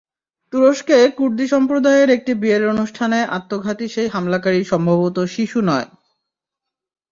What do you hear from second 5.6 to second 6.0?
নয়।